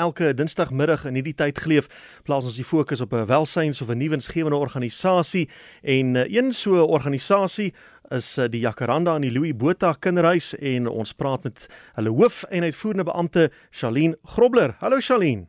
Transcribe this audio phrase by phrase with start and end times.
[0.00, 1.88] elke Dinsdagmiddag in hierdie tyd geleef,
[2.24, 5.48] plaas ons die fokus op 'n welsyns of 'n nuwensgewende organisasie
[5.82, 7.74] en uh, een so 'n organisasie
[8.10, 12.42] is uh, die Jacaranda aan die Louis Botha Kinderhuis en ons praat met hulle hoof
[12.50, 14.74] en uitvoerende beampte Shalien Grobler.
[14.78, 15.46] Hallo Shalien.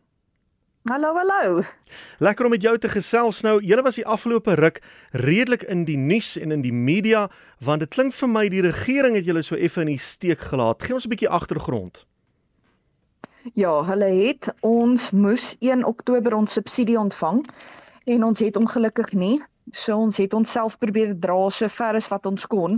[0.89, 1.61] Hallo, hallo.
[2.17, 3.59] Lekker om met jou te gesels nou.
[3.61, 4.79] Julle was die afgelope ruk
[5.11, 7.27] redelik in die nuus en in die media
[7.61, 10.81] want dit klink vir my die regering het julle so effe in die steek gelaat.
[10.81, 12.05] Gee ons 'n bietjie agtergrond.
[13.53, 17.41] Ja, hulle het ons moes 1 Oktober ons subsidie ontvang
[18.05, 19.39] en ons het ongelukkig nie.
[19.73, 22.77] So ons het onsself probeer dra so ver as wat ons kon.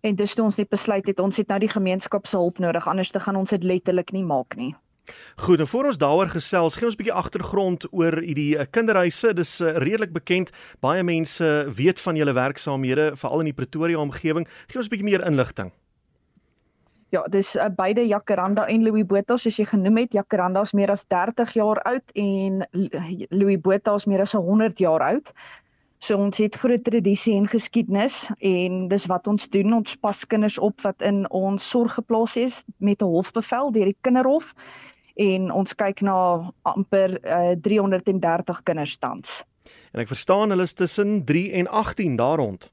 [0.00, 2.86] En dis toe ons net besluit het ons het nou die gemeenskap se hulp nodig
[2.88, 4.74] anders te gaan ons dit letterlik nie maak nie.
[5.42, 9.34] Goed, en voor ons daaroor gesels, gee ons 'n bietjie agtergrond oor hierdie uh, kinderhuise.
[9.34, 10.50] Dis uh, redelik bekend.
[10.80, 14.46] Baie mense weet van julle werksaamhede, veral in die Pretoria omgewing.
[14.68, 15.72] Gee ons 'n bietjie meer inligting.
[17.10, 20.12] Ja, dis uh, beide Jacaranda en Louis Botha soos jy genoem het.
[20.14, 22.62] Jacaranda is meer as 30 jaar oud en
[23.34, 25.32] Louis Botha is meer as 100 jaar oud.
[26.00, 29.74] So ons het groot tradisie en geskiedenis en dis wat ons doen.
[29.82, 33.98] Ons pas kinders op wat in ons sorg geplaas is met 'n hofbevel deur die
[34.00, 34.54] kinderhof
[35.16, 39.42] en ons kyk na amper uh, 330 kinders tans.
[39.92, 42.70] En ek verstaan hulle is tussen 3 en 18 daar rond.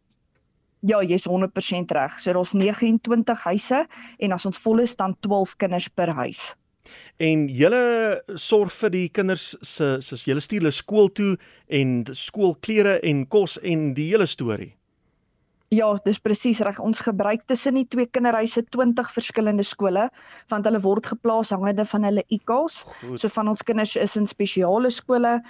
[0.88, 2.16] Ja, jy's 100% reg.
[2.20, 3.84] So daar's 29 huise
[4.18, 6.54] en as ons vol is dan 12 kinders per huis.
[7.20, 7.84] En julle
[8.40, 11.36] sorg vir die kinders se soos julle stuur hulle skool toe
[11.68, 14.72] en skoolklere en kos en die hele storie.
[15.76, 16.78] Ja, dis presies reg.
[16.80, 20.06] Ons gebruik tussen die twee kinderhuise 20 verskillende skole
[20.54, 22.86] want hulle word geplaas hangende van hulle IKAs.
[23.20, 25.42] So van ons kinders is in spesiale skole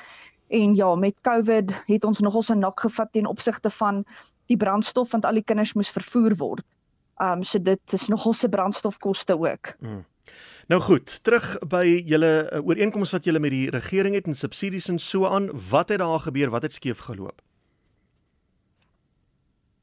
[0.47, 4.01] en ja, met COVID het ons nogal so nak gevat ten opsigte van
[4.47, 6.65] die brandstof want al die kinders moes vervoer word.
[7.21, 9.73] Um so dit is nogal se brandstofkoste ook.
[9.79, 10.05] Mm.
[10.67, 14.89] Nou goed, terug by julle uh, ooreenkomste wat julle met die regering het en subsidies
[14.91, 16.51] en so aan, wat het daar gebeur?
[16.51, 17.41] Wat het skeef geloop?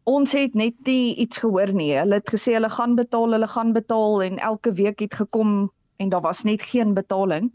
[0.05, 1.93] ons het net nie iets gehoor nie.
[1.97, 6.09] Hulle het gesê hulle gaan betaal, hulle gaan betaal en elke week het gekom en
[6.09, 7.51] daar was net geen betaling.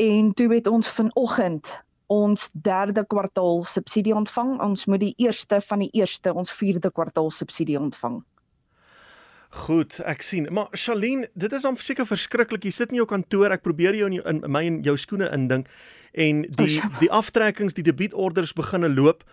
[0.00, 1.82] En toe het ons vanoggend
[2.12, 4.58] ons derde kwartaal subsidie ontvang.
[4.60, 8.20] Ons moet die eerste van die eerste ons vierde kwartaal subsidie ontvang.
[9.52, 10.46] Goed, ek sien.
[10.48, 12.64] Maar Shalien, dit is dan seker verskriklik.
[12.64, 15.28] Jy sit in jou kantoor, ek probeer jou in, jou, in my en jou skoene
[15.32, 15.68] indink
[16.12, 19.24] en die die aftrekkings, die debietorders begine loop.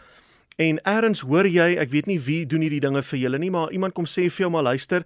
[0.59, 3.71] En eers hoor jy, ek weet nie wie doen hierdie dinge vir julle nie, maar
[3.75, 5.05] iemand kom sê vir jou maar luister,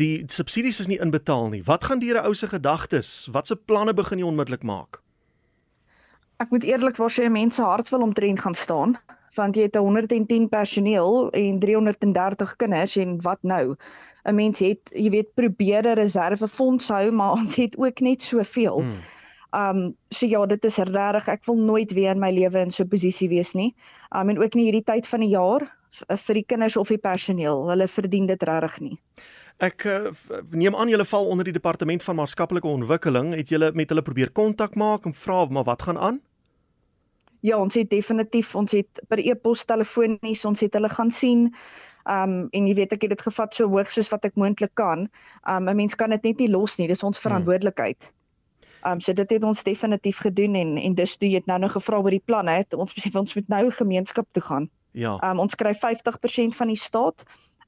[0.00, 1.62] die subsidies is nie inbetaal nie.
[1.64, 3.28] Wat gaan die ou se gedagtes?
[3.32, 5.00] Watse planne begin jy onmiddellik maak?
[6.42, 8.96] Ek moet eerlikwaar sê mense hart wil omtrent gaan staan
[9.36, 13.76] want jy het 110 personeel en 330 kinders en wat nou?
[14.24, 18.80] 'n Mens het, jy weet, probeer 'n reservefonds hou, maar ons het ook net soveel.
[18.82, 19.02] Hmm.
[19.52, 22.82] Um so ja, dit is regtig ek wil nooit weer in my lewe in so
[22.82, 23.74] 'n posisie wees nie.
[24.10, 25.76] Um en ook nie hierdie tyd van die jaar
[26.08, 27.68] vir die kinders of die personeel.
[27.68, 28.98] Hulle verdien dit regtig nie.
[29.56, 30.12] Ek uh,
[30.52, 33.32] neem aan julle val onder die departement van maatskaplike ontwikkeling.
[33.34, 36.20] Het julle met hulle probeer kontak maak en vra maar wat gaan aan?
[37.40, 41.48] Ja, ons het definitief ons het per e-pos, telefonies, ons het hulle gaan sien.
[42.04, 45.08] Um en jy weet ek het dit gevat so hoog soos wat ek moontlik kan.
[45.48, 46.88] Um 'n mens kan dit net nie los nie.
[46.88, 47.24] Dis ons hmm.
[47.30, 48.12] verantwoordelikheid.
[48.82, 48.92] Hmm.
[48.92, 51.72] Um so dit het ons definitief gedoen en en dis toe jy het nou nog
[51.72, 54.70] gevra oor die planne ons besef ons moet nou gemeenskap toe gaan.
[54.92, 55.18] Ja.
[55.30, 57.24] Um ons kry 50% van die staat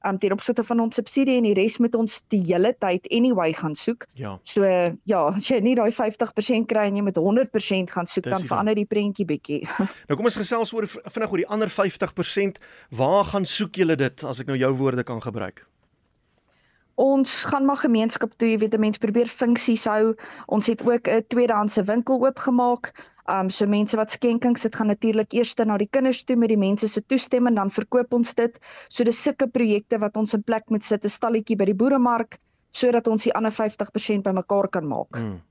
[0.07, 3.53] um ten opsigte van ons subsidie en die res moet ons die hele tyd anyway
[3.53, 4.05] gaan soek.
[4.19, 4.37] Ja.
[4.43, 8.37] So ja, as jy nie daai 50% kry en jy met 100% gaan soek Dis
[8.37, 9.63] dan verander die prentjie bietjie.
[10.09, 12.61] Nou kom ons gesels oor vinnig oor die ander 50%.
[12.95, 15.65] Waar gaan soek julle dit as ek nou jou woorde kan gebruik?
[16.99, 20.15] ons gaan maar gemeenskap toe, jy weet, mense probeer funksies hou.
[20.51, 22.91] Ons het ook 'n tweedehandse winkel oopgemaak.
[23.29, 26.57] Um so mense wat skenkings het gaan natuurlik eers na die kinders toe met die
[26.57, 28.59] mense se toestemming dan verkoop ons dit.
[28.89, 32.39] So dis sulke projekte wat ons in plek moet sit, 'n stalletjie by die boeremark
[32.71, 35.17] sodat ons die ander 50% bymekaar kan maak.
[35.17, 35.41] Mm.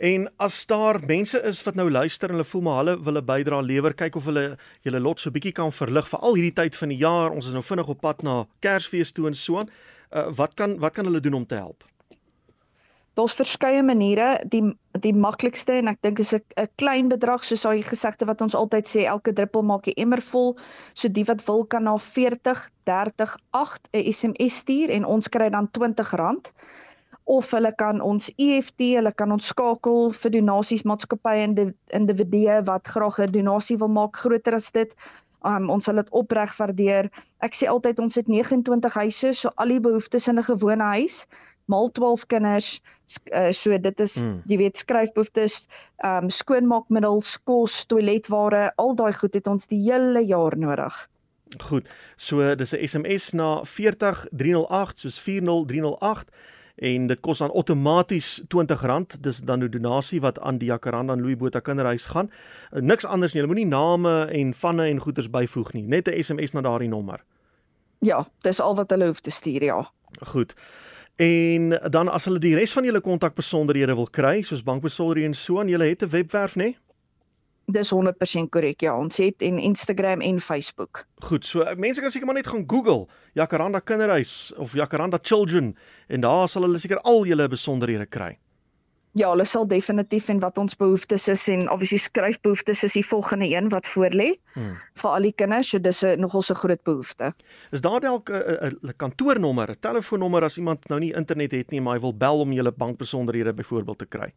[0.00, 3.24] En as daar mense is wat nou luister en hulle voel maar hulle wil 'n
[3.24, 6.76] bydrae lewer, kyk of hulle julle lot so bietjie kan verlig vir al hierdie tyd
[6.76, 7.30] van die jaar.
[7.30, 9.68] Ons is nou vinnig op pad na Kersfees toe en so aan
[10.12, 11.84] uh, wat kan wat kan hulle doen om te help?
[13.18, 14.38] Daar's verskeie maniere.
[14.48, 14.62] Die
[15.00, 18.86] die maklikste en ek dink is 'n klein bedrag soos die gesegde wat ons altyd
[18.86, 20.56] sê, elke druppel maak die emmer vol.
[20.94, 25.48] So die wat wil kan na 40 30 8 'n SMS stuur en ons kry
[25.50, 26.52] dan R20
[27.24, 32.88] of hulle kan ons EFT, hulle kan ons skakel vir donasies maatskappye en individue wat
[32.88, 34.94] graag 'n donasie wil maak groter as dit
[35.42, 37.06] Um, ons sal dit opreg waardeer.
[37.40, 41.26] Ek sê altyd ons het 29 huise, so al die behoeftes in 'n gewone huis,
[41.70, 42.80] mal 12 kinders.
[43.30, 44.42] Uh, so dit is mm.
[44.50, 45.64] jy weet skryfbehoeftes,
[46.02, 51.06] ehm um, skoonmaakmiddels, kos, toiletware, al daai goed het ons die hele jaar nodig.
[51.58, 51.88] Goed.
[52.16, 56.30] So dis 'n SMS na 40308 soos 40308
[56.80, 59.20] en dit kos dan outomaties R20.
[59.20, 62.30] Dis dan 'n donasie wat aan die Jacaranda en Louis Botha Kinderhuis gaan.
[62.72, 63.42] Uh, niks anders nie.
[63.42, 65.82] Jy moenie name en vanne en goeders byvoeg nie.
[65.82, 67.24] Net 'n SMS na daardie nommer.
[67.98, 69.90] Ja, dis al wat hulle hoef te stuur, ja.
[70.32, 70.54] Goed.
[71.20, 75.58] En dan as hulle die res van julle kontakbesonderhede wil kry, soos bankbesonderhede en so,
[75.60, 76.62] en julle het 'n webwerf, né?
[76.62, 76.78] Nee?
[77.66, 78.80] Dis 100% korrek.
[78.80, 81.04] Ja, ons het en Instagram en Facebook.
[81.18, 85.76] Goed, so mense kan seker maar net gaan Google Jacaranda Kinderhuis of Jacaranda Children
[86.06, 88.38] en daar sal hulle seker al julle besonderhede kry.
[89.18, 93.48] Ja, hulle sal definitief en wat ons behoeftes is en obviously skryfbehoeftes is die volgende
[93.50, 94.76] een wat voor lê hmm.
[95.02, 95.72] vir al die kinders.
[95.72, 97.34] So dis 'n nogal so groot behoefte.
[97.72, 101.94] Is daar dalk 'n kantoornommer, 'n telefoonnommer as iemand nou nie internet het nie, maar
[101.94, 104.32] hy wil bel om julle bankbesonderhede byvoorbeeld te kry?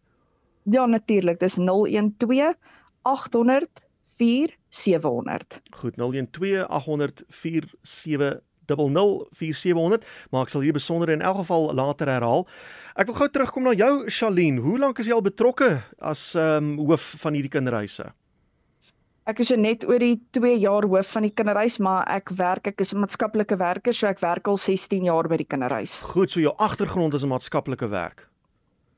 [0.64, 1.40] Ja, natuurlik.
[1.40, 2.56] Dis 012
[3.02, 3.70] 800
[4.06, 5.62] 4700.
[5.72, 5.96] Goed,
[6.32, 12.48] 012 800 4700, maar ek sal hier besonder in elk geval later herhaal.
[12.94, 14.60] Ek wil gou terugkom na jou Shalien.
[14.62, 18.12] Hoe lank is jy al betrokke as ehm um, hoof van hierdie kinderhuise?
[19.26, 22.84] Ek is net oor die 2 jaar hoof van die kinderhuis, maar ek werk ek
[22.86, 26.02] is 'n maatskaplike werker, so ek werk al 16 jaar by die kinderhuis.
[26.06, 28.30] Goed, so jou agtergrond is 'n maatskaplike werk.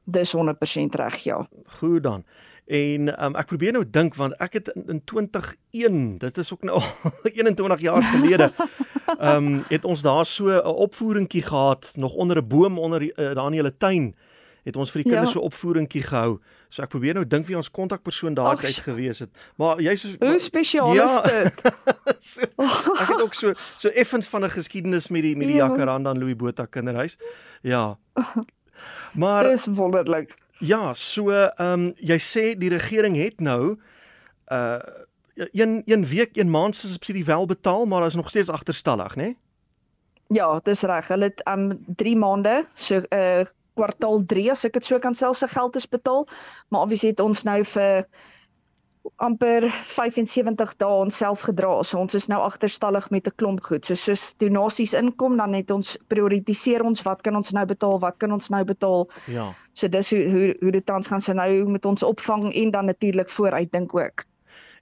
[0.04, 1.46] Dis 100% reg, ja.
[1.80, 2.26] Goed dan.
[2.66, 6.64] En um, ek probeer nou dink want ek het in, in 2001, dit is ook
[6.64, 6.82] nou
[7.24, 8.52] 21 jaar gelede,
[9.20, 13.14] ehm um, het ons daar so 'n opvoeringkie gehad nog onder 'n boom onder die,
[13.16, 14.16] uh, daar in julle tuin.
[14.64, 15.40] Het ons vir die kinders ja.
[15.40, 16.40] so opvoeringkie gehou.
[16.70, 19.30] So ek probeer nou dink wie ons kontakpersoon daar tyd gewees het.
[19.56, 21.62] Maar jy's Hoe spesiaal ja, is dit?
[22.30, 22.42] so,
[23.00, 25.68] ek het ook so so effens van 'n geskiedenis met die met die ja.
[25.68, 27.18] Jacaranda en Louis Botha kinderhuis.
[27.62, 27.98] Ja.
[29.14, 30.34] Maar Dis wonderlik.
[30.60, 33.78] Ja, so ehm um, jy sê die regering het nou
[34.52, 34.80] uh
[35.36, 39.24] een een week, een maand se subsidie wel betaal, maar is nog steeds agterstallig, né?
[39.24, 39.38] Nee?
[40.28, 41.08] Ja, dis reg.
[41.08, 43.46] Hulle het um 3 maande, so uh
[43.76, 46.24] kwartaal 3 as ek dit so kan selfs se geld is betaal,
[46.72, 48.06] maar obviously het ons nou vir
[49.22, 51.84] amper 75 dae onsself gedra.
[51.84, 53.86] So ons is nou agterstallig met 'n klomp goed.
[53.86, 58.18] So soos donasies inkom, dan het ons prioritiseer ons wat kan ons nou betaal, wat
[58.18, 59.10] kan ons nou betaal.
[59.28, 59.54] Ja.
[59.74, 62.86] So dis hoe hoe hoe dit tans gaan so nou met ons opvang en dan
[62.86, 64.26] natuurlik vooruit dink ook.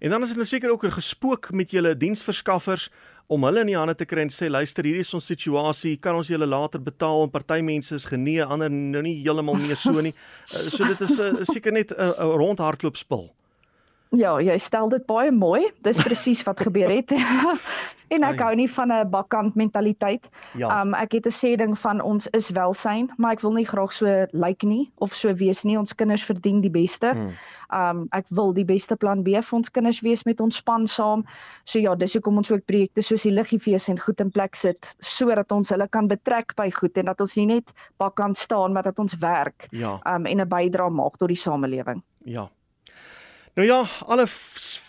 [0.03, 2.89] En dan is dit nou seker ook 'n gespook met julle diensverskaffers
[3.27, 5.97] om hulle in die hande te kry en sê luister hierdie is ons situasie.
[5.97, 7.23] Kan ons julle later betaal?
[7.23, 10.13] En party mense is genee ander nou nie heeltemal meer so nie.
[10.53, 13.31] Uh, so dit is uh, seker net 'n uh, rondhardloopspel
[14.13, 15.65] Ja, jy stel dit baie mooi.
[15.81, 17.13] Dis presies wat gebeur het.
[18.13, 20.29] en ek hou nie van 'n bakkant mentaliteit.
[20.53, 20.81] Ja.
[20.81, 23.93] Um ek het 'n sê ding van ons is welsyn, maar ek wil nie graag
[23.93, 25.77] so lyk like nie of so wees nie.
[25.77, 27.09] Ons kinders verdien die beste.
[27.13, 27.31] Hmm.
[27.73, 31.25] Um ek wil die beste plan B vir ons kinders wees met ons span saam.
[31.63, 34.95] So ja, dis hoekom ons ook projekte soos die Liggiefies en goed in plek sit
[34.99, 38.83] sodat ons hulle kan betrek by goed en dat ons nie net bakkant staan maar
[38.83, 39.99] dat ons werk ja.
[40.05, 42.03] um en 'n bydrae maak tot die samelewing.
[42.25, 42.49] Ja,
[43.53, 44.25] Nou ja, alle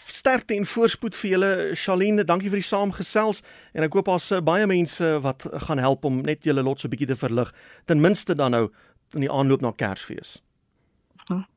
[0.06, 2.24] sterkte en voorspoed vir julle Shaline.
[2.24, 3.42] Dankie vir die saamgesels
[3.76, 6.88] en ek hoop daar's uh, baie mense wat gaan help om net julle lot so
[6.88, 7.50] bietjie te verlig.
[7.84, 8.62] Ten minste dan nou
[9.12, 10.38] in die aanloop na Kersfees.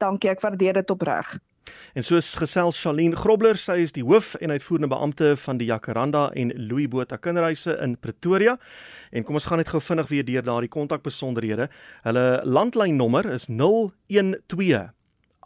[0.03, 1.37] Dankie, ek waardeer dit opreg.
[1.95, 6.25] En soos gesels Shaline Grobler, sy is die hoof en uitvoerende beampte van die Jacaranda
[6.35, 8.57] en Louis Botha Kinderhuise in Pretoria.
[9.15, 11.69] En kom ons gaan net gou vinnig weer deur daardie kontakbesonderhede.
[12.03, 14.91] Hulle landlynnommer is 012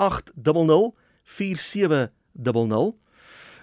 [0.02, 2.96] 800 4700.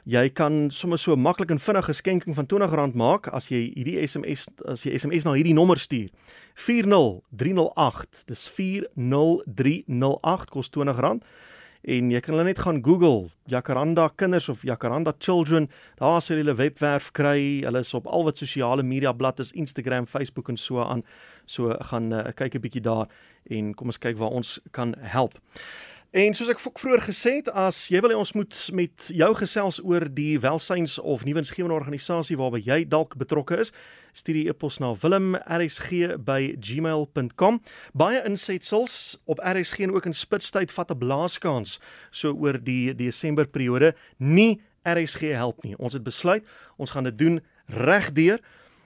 [0.09, 4.07] Jy kan sommer so maklik en vinnig 'n skenking van R20 maak as jy hierdie
[4.07, 6.09] SMS as jy SMS na hierdie nommer stuur.
[6.55, 8.27] 40308.
[8.27, 11.23] Dis 40308 kos R20
[11.83, 15.69] en jy kan hulle net gaan Google Jacaranda kinders of Jacaranda children.
[15.99, 17.63] Daar sal jy hulle webwerf kry.
[17.65, 21.05] Hulle is op al wat sosiale media bladsy is, Instagram, Facebook en so aan.
[21.47, 23.07] So gaan uh, kyk 'n bietjie daar
[23.51, 25.39] en kom ons kyk waar ons kan help.
[26.09, 29.77] En soos ek vroeër gesê het, as jy wil hê ons moet met jou gesels
[29.85, 33.77] oor die welsyns of nuwensgewende organisasie waarby jy dalk betrokke is,
[34.17, 37.61] stuur die e-pos na wilm@rsg@gmail.com.
[37.93, 41.77] Baie insetsels op RSG en ook in Spitstyd vat 'n blaaskans
[42.11, 45.77] so oor die Desember periode nie RSG help nie.
[45.77, 46.45] Ons het besluit
[46.79, 48.41] ons gaan dit doen regdeur.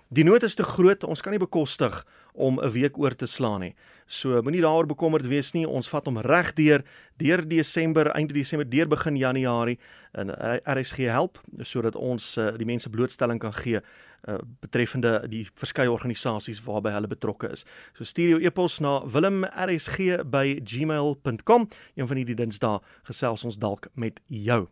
[0.09, 3.61] Die nood is te groot, ons kan nie bekostig om 'n week oor te slaan
[3.61, 3.75] nie.
[4.07, 5.69] So moenie daaroor bekommerd wees nie.
[5.69, 6.83] Ons vat hom reg deur
[7.17, 9.79] deur Desember, einde Desember, deur begin Januarie
[10.13, 10.31] en
[10.65, 13.81] RSG help sodat ons uh, die mense blootstelling kan gee
[14.29, 17.65] uh, betreffende die verskeie organisasies waarby hulle betrokke is.
[17.97, 21.69] So stuur jou e-pos na wilmrsg@gmail.com.
[21.95, 24.69] Een van hierdie dinsdae gesels ons dalk met jou.